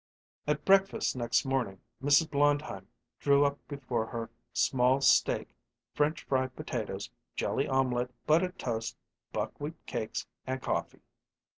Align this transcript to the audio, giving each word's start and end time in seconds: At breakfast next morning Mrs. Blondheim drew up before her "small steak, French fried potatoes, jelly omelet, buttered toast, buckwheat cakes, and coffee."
At 0.47 0.65
breakfast 0.65 1.15
next 1.15 1.45
morning 1.45 1.79
Mrs. 2.01 2.31
Blondheim 2.31 2.87
drew 3.19 3.45
up 3.45 3.59
before 3.67 4.07
her 4.07 4.31
"small 4.51 4.99
steak, 4.99 5.53
French 5.93 6.23
fried 6.23 6.55
potatoes, 6.55 7.11
jelly 7.35 7.67
omelet, 7.67 8.09
buttered 8.25 8.57
toast, 8.57 8.97
buckwheat 9.31 9.75
cakes, 9.85 10.25
and 10.47 10.59
coffee." 10.59 11.03